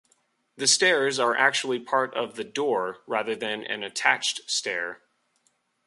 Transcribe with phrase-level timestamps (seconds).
[0.55, 5.03] The stairs are actually part of the door rather than an attached stair.